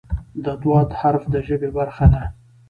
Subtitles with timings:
[0.43, 0.65] د "ض"
[0.99, 2.23] حرف د ژبې برخه ده.